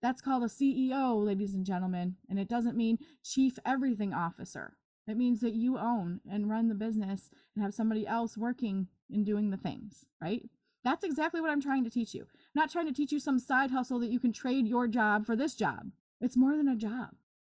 [0.00, 2.16] That's called a CEO, ladies and gentlemen.
[2.30, 4.78] And it doesn't mean chief everything officer.
[5.06, 9.26] It means that you own and run the business and have somebody else working and
[9.26, 10.48] doing the things, right?
[10.82, 12.22] That's exactly what I'm trying to teach you.
[12.22, 15.26] I'm not trying to teach you some side hustle that you can trade your job
[15.26, 15.90] for this job.
[16.22, 17.10] It's more than a job.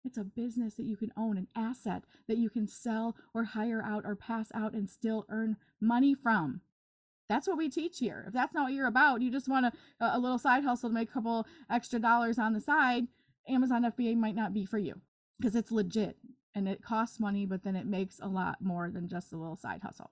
[0.05, 3.83] It's a business that you can own, an asset that you can sell or hire
[3.85, 6.61] out or pass out and still earn money from.
[7.29, 8.25] That's what we teach here.
[8.27, 10.95] If that's not what you're about, you just want a, a little side hustle to
[10.95, 13.09] make a couple extra dollars on the side,
[13.49, 15.01] Amazon FBA might not be for you
[15.39, 16.17] because it's legit
[16.55, 19.57] and it costs money, but then it makes a lot more than just a little
[19.57, 20.11] side hustle.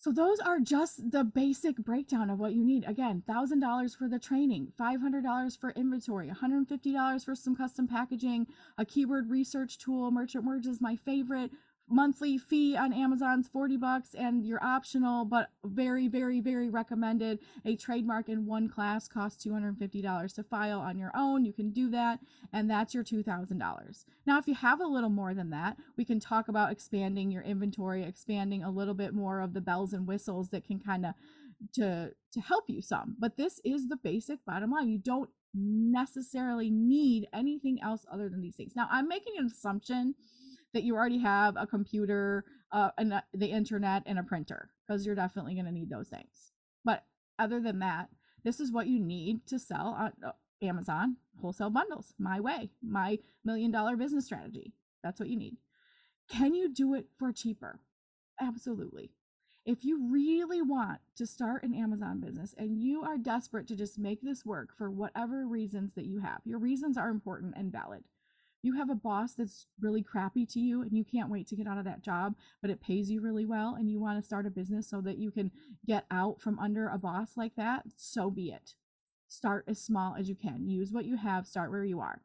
[0.00, 2.84] So those are just the basic breakdown of what you need.
[2.86, 8.46] Again, $1,000 for the training, $500 for inventory, $150 for some custom packaging,
[8.78, 11.50] a keyword research tool, Merchant Words is my favorite,
[11.90, 17.38] monthly fee on Amazon's 40 bucks and you're optional but very very very recommended.
[17.64, 21.44] A trademark in one class costs $250 to file on your own.
[21.44, 22.20] You can do that
[22.52, 26.20] and that's your $2000 now if you have a little more than that we can
[26.20, 30.50] talk about expanding your inventory expanding a little bit more of the bells and whistles
[30.50, 31.14] that can kind of
[31.74, 33.16] to to help you some.
[33.18, 34.88] But this is the basic bottom line.
[34.88, 38.76] You don't necessarily need anything else other than these things.
[38.76, 40.14] Now i'm making an assumption
[40.74, 45.14] that you already have a computer, uh, and the internet, and a printer, because you're
[45.14, 46.52] definitely going to need those things.
[46.84, 47.04] But
[47.38, 48.08] other than that,
[48.44, 52.14] this is what you need to sell on uh, Amazon wholesale bundles.
[52.18, 54.72] My way, my million dollar business strategy.
[55.02, 55.56] That's what you need.
[56.28, 57.80] Can you do it for cheaper?
[58.40, 59.10] Absolutely.
[59.64, 63.98] If you really want to start an Amazon business and you are desperate to just
[63.98, 68.04] make this work for whatever reasons that you have, your reasons are important and valid
[68.68, 71.66] you have a boss that's really crappy to you and you can't wait to get
[71.66, 74.46] out of that job, but it pays you really well and you want to start
[74.46, 75.50] a business so that you can
[75.86, 78.74] get out from under a boss like that, so be it.
[79.26, 80.68] Start as small as you can.
[80.68, 82.20] Use what you have, start where you are.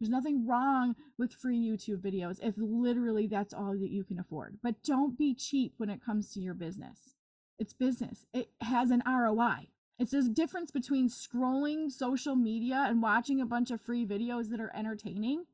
[0.00, 4.58] There's nothing wrong with free YouTube videos if literally that's all that you can afford.
[4.62, 7.14] But don't be cheap when it comes to your business.
[7.58, 9.68] It's business, it has an ROI.
[9.98, 14.60] It's a difference between scrolling social media and watching a bunch of free videos that
[14.60, 15.44] are entertaining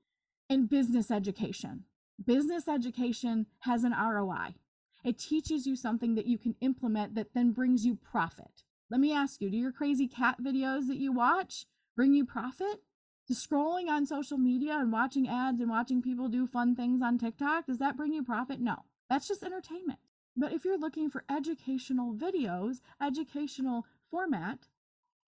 [0.53, 1.85] in business education.
[2.23, 4.55] Business education has an ROI.
[5.03, 8.63] It teaches you something that you can implement that then brings you profit.
[8.91, 11.65] Let me ask you do your crazy cat videos that you watch
[11.97, 12.83] bring you profit?
[13.27, 17.19] Does scrolling on social media and watching ads and watching people do fun things on
[17.19, 18.61] TikTok, does that bring you profit?
[18.61, 20.01] No, that's just entertainment.
[20.37, 24.67] But if you're looking for educational videos, educational format,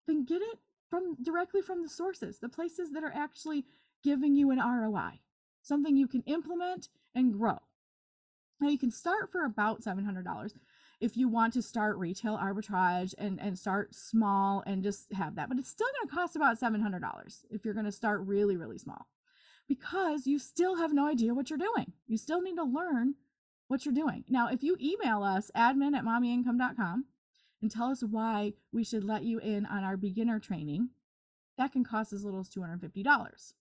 [0.06, 0.58] then get it
[0.90, 3.64] from directly from the sources, the places that are actually
[4.04, 5.20] giving you an ROI,
[5.62, 7.58] something you can implement and grow.
[8.60, 10.52] Now you can start for about $700
[11.00, 15.48] if you want to start retail arbitrage and, and start small and just have that.
[15.48, 18.78] But it's still going to cost about $700 if you're going to start really, really
[18.78, 19.06] small
[19.66, 21.92] because you still have no idea what you're doing.
[22.06, 23.14] You still need to learn
[23.66, 24.24] what you're doing.
[24.28, 27.06] Now, if you email us admin at mommyincome.com
[27.62, 30.90] and tell us why we should let you in on our beginner training,
[31.56, 33.54] that can cost as little as $250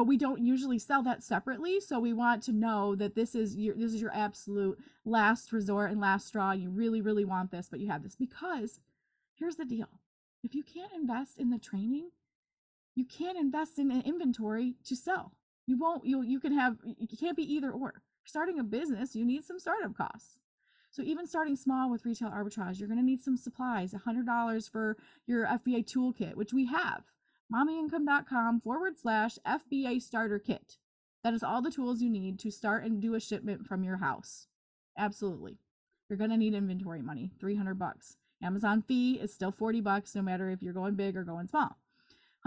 [0.00, 3.54] but we don't usually sell that separately so we want to know that this is
[3.58, 6.52] your this is your absolute last resort and last straw.
[6.52, 8.16] You really really want this but you have this.
[8.16, 8.80] Because
[9.34, 10.00] here's the deal.
[10.42, 12.12] If you can't invest in the training
[12.94, 15.32] you can't invest in an inventory to sell.
[15.66, 18.00] You won't you you can have you can't be either or.
[18.24, 20.38] Starting a business you need some startup costs.
[20.90, 24.96] So even starting small with retail arbitrage you're going to need some supplies $100 for
[25.26, 27.02] your fba toolkit which we have
[27.52, 30.76] mommyincome.com forward slash FBA starter kit.
[31.22, 33.98] That is all the tools you need to start and do a shipment from your
[33.98, 34.46] house.
[34.96, 35.58] Absolutely.
[36.08, 38.16] You're going to need inventory money, 300 bucks.
[38.42, 41.76] Amazon fee is still 40 bucks no matter if you're going big or going small.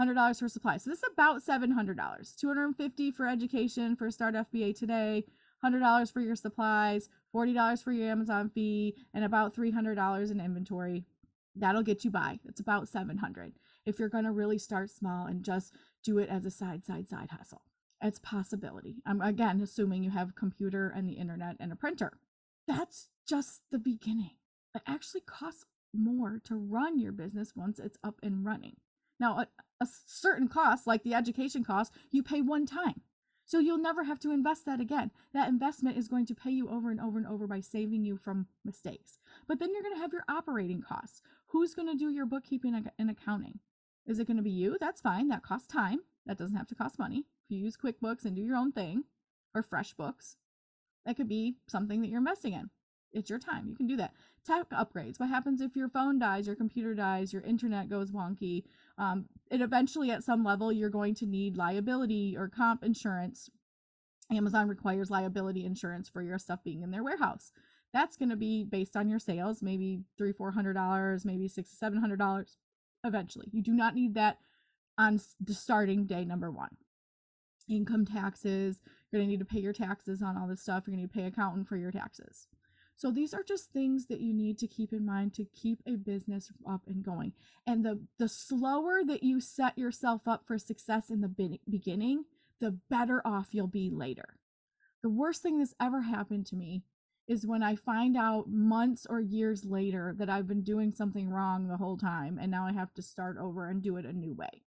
[0.00, 0.82] $100 for supplies.
[0.84, 2.36] So this is about $700.
[2.36, 5.24] 250 for education for Start FBA today,
[5.64, 11.04] $100 for your supplies, $40 for your Amazon fee, and about $300 in inventory.
[11.54, 12.40] That'll get you by.
[12.44, 13.52] It's about 700
[13.86, 17.08] if you're going to really start small and just do it as a side, side,
[17.08, 17.62] side hustle.
[18.02, 18.96] It's possibility.
[19.06, 22.18] I'm again assuming you have a computer and the internet and a printer.
[22.66, 24.36] That's just the beginning.
[24.74, 28.76] It actually costs more to run your business once it's up and running.
[29.20, 29.48] Now, a,
[29.80, 33.02] a certain cost, like the education cost, you pay one time.
[33.46, 35.10] So you'll never have to invest that again.
[35.34, 38.16] That investment is going to pay you over and over and over by saving you
[38.16, 39.18] from mistakes.
[39.46, 41.20] But then you're going to have your operating costs.
[41.48, 43.60] Who's going to do your bookkeeping and accounting?
[44.06, 44.76] Is it going to be you?
[44.80, 45.28] That's fine.
[45.28, 46.00] That costs time.
[46.26, 47.26] That doesn't have to cost money.
[47.44, 49.04] If you use QuickBooks and do your own thing
[49.54, 50.36] or FreshBooks,
[51.04, 52.70] That could be something that you're investing in.
[53.12, 53.68] It's your time.
[53.68, 54.12] You can do that.
[54.44, 55.20] Tech upgrades.
[55.20, 58.64] What happens if your phone dies, your computer dies, your internet goes wonky?
[58.98, 63.50] Um, and eventually, at some level, you're going to need liability or comp insurance.
[64.30, 67.52] Amazon requires liability insurance for your stuff being in their warehouse.
[67.92, 71.70] That's going to be based on your sales, maybe three, four hundred dollars, maybe six,
[71.70, 72.56] seven hundred dollars.
[73.04, 74.38] Eventually, you do not need that
[74.98, 76.76] on the starting day number one.
[77.68, 78.80] Income taxes.
[79.10, 80.84] You're going to need to pay your taxes on all this stuff.
[80.86, 82.46] You're going to need to pay accountant for your taxes.
[82.96, 85.96] So these are just things that you need to keep in mind to keep a
[85.96, 87.32] business up and going.
[87.66, 92.24] And the the slower that you set yourself up for success in the beginning,
[92.60, 94.38] the better off you'll be later.
[95.02, 96.82] The worst thing that's ever happened to me
[97.26, 101.68] is when I find out months or years later that I've been doing something wrong
[101.68, 104.34] the whole time and now I have to start over and do it a new
[104.34, 104.62] way.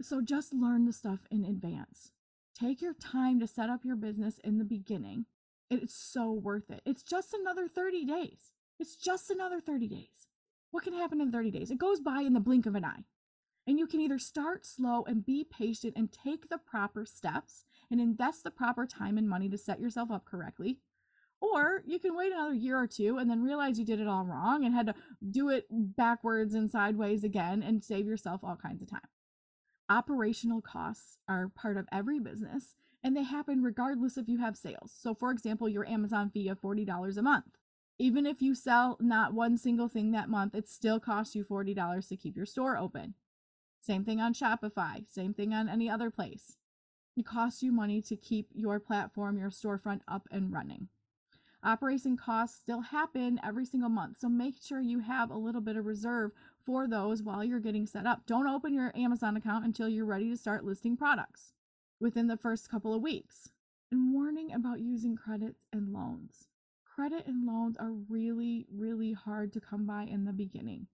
[0.00, 2.10] So just learn the stuff in advance.
[2.58, 5.26] Take your time to set up your business in the beginning
[5.72, 6.82] it's so worth it.
[6.84, 8.52] It's just another 30 days.
[8.78, 10.28] It's just another 30 days.
[10.70, 11.70] What can happen in 30 days?
[11.70, 13.04] It goes by in the blink of an eye.
[13.66, 18.00] And you can either start slow and be patient and take the proper steps and
[18.00, 20.80] invest the proper time and money to set yourself up correctly.
[21.42, 24.24] Or you can wait another year or two and then realize you did it all
[24.24, 24.94] wrong and had to
[25.28, 29.00] do it backwards and sideways again and save yourself all kinds of time.
[29.90, 34.94] Operational costs are part of every business and they happen regardless if you have sales.
[34.96, 37.56] So, for example, your Amazon fee of $40 a month.
[37.98, 42.08] Even if you sell not one single thing that month, it still costs you $40
[42.08, 43.14] to keep your store open.
[43.80, 46.56] Same thing on Shopify, same thing on any other place.
[47.16, 50.88] It costs you money to keep your platform, your storefront up and running.
[51.64, 55.76] Operation costs still happen every single month, so make sure you have a little bit
[55.76, 56.32] of reserve
[56.66, 58.26] for those while you're getting set up.
[58.26, 61.52] Don't open your Amazon account until you're ready to start listing products
[62.00, 63.50] within the first couple of weeks.
[63.92, 66.48] And warning about using credits and loans.
[66.84, 70.88] Credit and loans are really, really hard to come by in the beginning.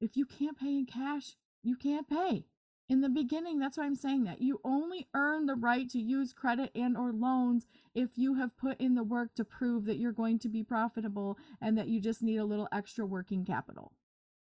[0.00, 2.44] If you can't pay in cash, you can't pay.
[2.88, 4.42] In the beginning, that's why I'm saying that.
[4.42, 8.78] You only earn the right to use credit and or loans if you have put
[8.78, 12.22] in the work to prove that you're going to be profitable and that you just
[12.22, 13.92] need a little extra working capital.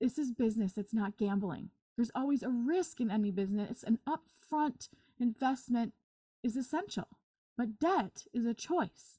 [0.00, 1.68] This is business, it's not gambling.
[1.96, 5.92] There's always a risk in any business, an upfront investment
[6.42, 7.09] is essential,
[7.59, 9.18] but debt is a choice.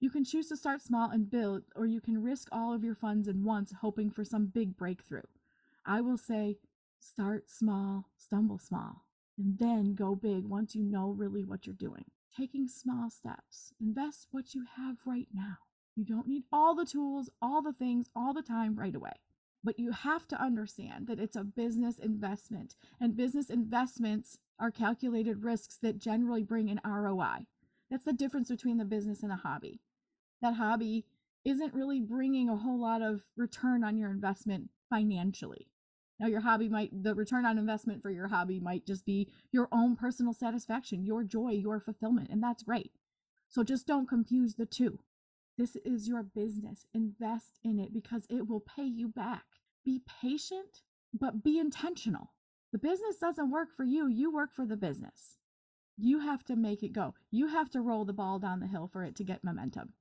[0.00, 2.94] You can choose to start small and build, or you can risk all of your
[2.94, 5.28] funds at once, hoping for some big breakthrough.
[5.84, 6.56] I will say
[7.00, 9.04] start small, stumble small,
[9.38, 12.04] and then go big once you know really what you're doing.
[12.36, 15.56] Taking small steps, invest what you have right now.
[15.96, 19.20] You don't need all the tools, all the things, all the time right away.
[19.64, 25.42] But you have to understand that it's a business investment, and business investments are calculated
[25.42, 27.46] risks that generally bring an ROI.
[27.90, 29.80] That's the difference between the business and a hobby.
[30.40, 31.04] That hobby
[31.44, 35.69] isn't really bringing a whole lot of return on your investment financially.
[36.20, 39.68] Now, your hobby might, the return on investment for your hobby might just be your
[39.72, 42.92] own personal satisfaction, your joy, your fulfillment, and that's great.
[43.48, 44.98] So just don't confuse the two.
[45.56, 46.84] This is your business.
[46.92, 49.44] Invest in it because it will pay you back.
[49.82, 50.82] Be patient,
[51.18, 52.34] but be intentional.
[52.70, 55.36] The business doesn't work for you, you work for the business.
[55.96, 57.14] You have to make it go.
[57.30, 59.94] You have to roll the ball down the hill for it to get momentum.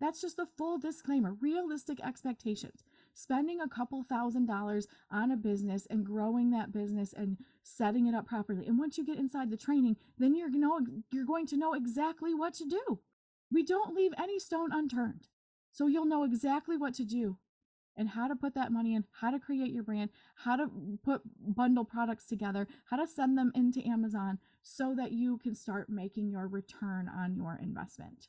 [0.00, 2.84] That's just a full disclaimer realistic expectations.
[3.20, 8.14] Spending a couple thousand dollars on a business and growing that business and setting it
[8.14, 8.64] up properly.
[8.64, 10.78] And once you get inside the training, then you're, know,
[11.10, 13.00] you're going to know exactly what to do.
[13.50, 15.26] We don't leave any stone unturned.
[15.72, 17.38] So you'll know exactly what to do
[17.96, 20.70] and how to put that money in, how to create your brand, how to
[21.02, 25.90] put bundle products together, how to send them into Amazon so that you can start
[25.90, 28.28] making your return on your investment.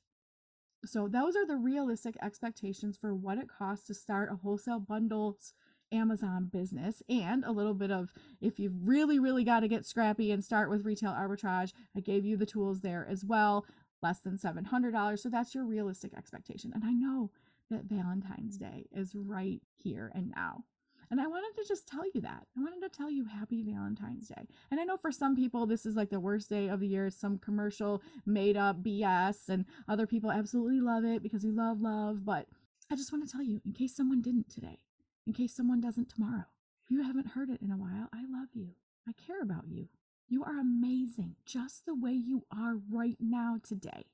[0.86, 5.54] So those are the realistic expectations for what it costs to start a wholesale bundles
[5.92, 10.32] Amazon business and a little bit of if you've really really got to get scrappy
[10.32, 13.66] and start with retail arbitrage, I gave you the tools there as well
[14.02, 15.20] less than $700.
[15.20, 16.72] So that's your realistic expectation.
[16.74, 17.32] And I know
[17.70, 20.64] that Valentine's Day is right here and now.
[21.12, 22.46] And I wanted to just tell you that.
[22.56, 24.48] I wanted to tell you happy Valentine's Day.
[24.70, 27.10] And I know for some people, this is like the worst day of the year,
[27.10, 32.26] some commercial made up BS, and other people absolutely love it because we love love.
[32.26, 32.46] But
[32.92, 34.80] I just want to tell you, in case someone didn't today,
[35.26, 36.46] in case someone doesn't tomorrow,
[36.84, 38.70] if you haven't heard it in a while, I love you.
[39.08, 39.88] I care about you.
[40.28, 44.06] You are amazing just the way you are right now today.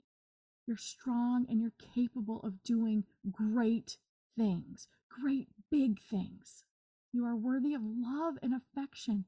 [0.65, 3.97] You're strong and you're capable of doing great
[4.38, 6.64] things, great big things.
[7.16, 9.24] You are worthy of love and affection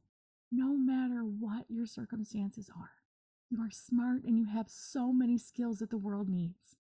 [0.52, 2.92] no matter what your circumstances are.
[3.50, 6.76] You are smart and you have so many skills that the world needs.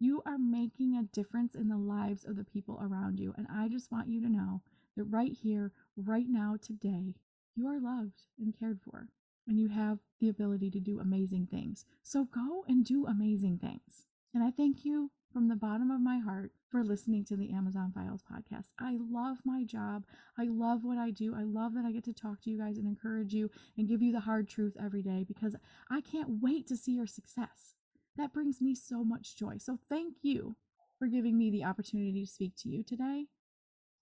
[0.00, 3.34] You are making a difference in the lives of the people around you.
[3.36, 4.62] And I just want you to know
[4.96, 7.16] that right here, right now, today,
[7.54, 9.08] you are loved and cared for,
[9.46, 11.84] and you have the ability to do amazing things.
[12.02, 14.06] So go and do amazing things.
[14.32, 17.92] And I thank you from the bottom of my heart for listening to the Amazon
[17.94, 18.68] Files podcast.
[18.80, 20.06] I love my job.
[20.38, 21.34] I love what I do.
[21.36, 24.00] I love that I get to talk to you guys and encourage you and give
[24.00, 25.54] you the hard truth every day because
[25.90, 27.74] I can't wait to see your success.
[28.16, 29.58] That brings me so much joy.
[29.58, 30.56] So thank you
[30.98, 33.26] for giving me the opportunity to speak to you today.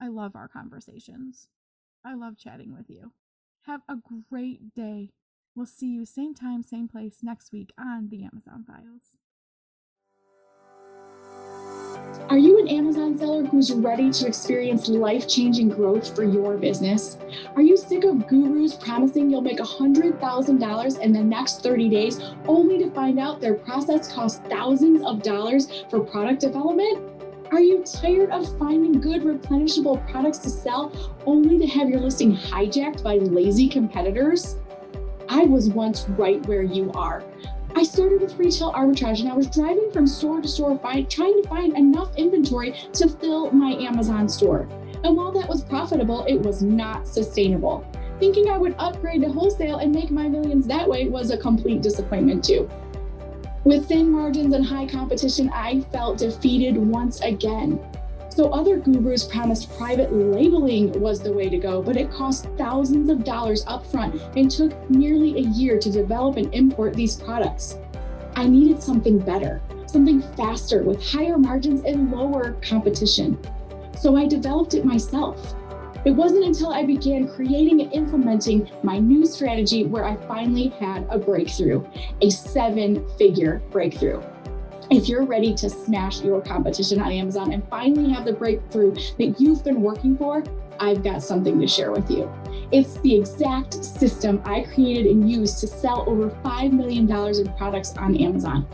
[0.01, 1.49] I love our conversations.
[2.05, 3.11] I love chatting with you.
[3.67, 3.97] Have a
[4.31, 5.11] great day.
[5.57, 9.17] We'll see you same time, same place next week on the Amazon Files.
[12.29, 17.19] Are you an Amazon seller who's ready to experience life changing growth for your business?
[17.55, 22.79] Are you sick of gurus promising you'll make $100,000 in the next 30 days only
[22.79, 27.11] to find out their process costs thousands of dollars for product development?
[27.53, 30.93] Are you tired of finding good replenishable products to sell
[31.27, 34.57] only to have your listing hijacked by lazy competitors?
[35.29, 37.23] I was once right where you are.
[37.77, 41.49] I started with retail arbitrage and I was driving from store to store trying to
[41.49, 44.69] find enough inventory to fill my Amazon store.
[45.03, 47.85] And while that was profitable, it was not sustainable.
[48.21, 51.83] Thinking I would upgrade to wholesale and make my millions that way was a complete
[51.83, 52.71] disappointment, too.
[53.65, 57.81] With thin margins and high competition, I felt defeated once again.
[58.35, 63.09] So other gurus promised private labeling was the way to go, but it cost thousands
[63.09, 67.79] of dollars upfront and took nearly a year to develop and import these products.
[68.35, 73.39] I needed something better, something faster with higher margins and lower competition.
[73.97, 75.55] So I developed it myself.
[76.05, 81.07] It wasn't until I began creating and implementing my new strategy where I finally had
[81.09, 81.87] a breakthrough,
[82.21, 84.21] a seven figure breakthrough.
[84.91, 89.37] If you're ready to smash your competition on Amazon and finally have the breakthrough that
[89.39, 90.45] you've been working for,
[90.79, 92.31] I've got something to share with you.
[92.71, 97.97] It's the exact system I created and used to sell over $5 million in products
[97.97, 98.67] on Amazon.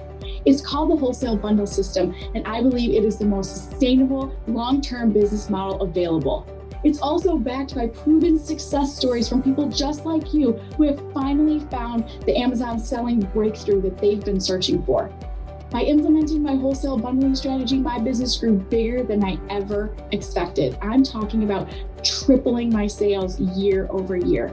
[0.44, 4.80] It's called the Wholesale Bundle System, and I believe it is the most sustainable, long
[4.80, 6.46] term business model available.
[6.82, 11.60] It's also backed by proven success stories from people just like you who have finally
[11.70, 15.12] found the Amazon selling breakthrough that they've been searching for.
[15.70, 20.76] By implementing my wholesale bundling strategy, my business grew bigger than I ever expected.
[20.82, 24.52] I'm talking about tripling my sales year over year.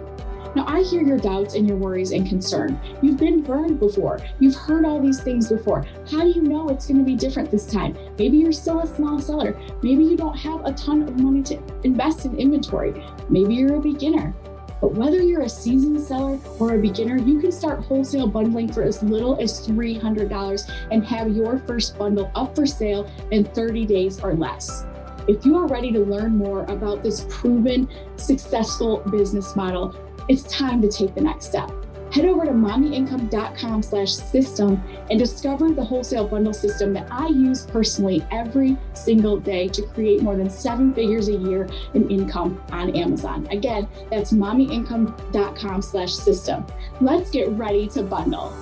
[0.55, 2.79] Now, I hear your doubts and your worries and concern.
[3.01, 4.19] You've been burned before.
[4.39, 5.85] You've heard all these things before.
[6.09, 7.97] How do you know it's going to be different this time?
[8.17, 9.59] Maybe you're still a small seller.
[9.81, 12.93] Maybe you don't have a ton of money to invest in inventory.
[13.29, 14.33] Maybe you're a beginner.
[14.81, 18.83] But whether you're a seasoned seller or a beginner, you can start wholesale bundling for
[18.83, 24.19] as little as $300 and have your first bundle up for sale in 30 days
[24.19, 24.85] or less.
[25.27, 29.95] If you are ready to learn more about this proven, successful business model,
[30.29, 31.71] it's time to take the next step
[32.11, 37.65] head over to mommyincome.com slash system and discover the wholesale bundle system that I use
[37.65, 42.95] personally every single day to create more than seven figures a year in income on
[42.95, 43.47] Amazon.
[43.51, 46.65] Again, that's mommyincome.com slash system.
[47.01, 48.53] Let's get ready to bundle.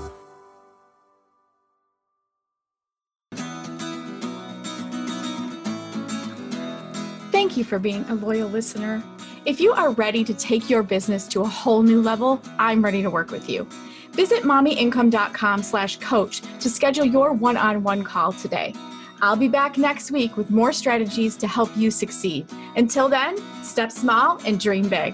[7.32, 9.04] Thank you for being a loyal listener.
[9.46, 13.04] If you are ready to take your business to a whole new level, I'm ready
[13.04, 13.68] to work with you.
[14.14, 18.74] Visit mommyincome.com slash coach to schedule your one-on-one call today.
[19.22, 22.48] I'll be back next week with more strategies to help you succeed.
[22.76, 25.14] Until then, step small and dream big.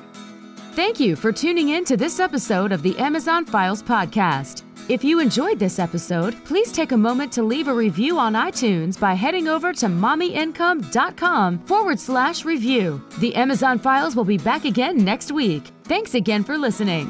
[0.76, 4.64] Thank you for tuning in to this episode of the Amazon Files podcast.
[4.92, 9.00] If you enjoyed this episode, please take a moment to leave a review on iTunes
[9.00, 13.02] by heading over to mommyincome.com forward slash review.
[13.20, 15.64] The Amazon Files will be back again next week.
[15.86, 17.10] Thanks again for listening.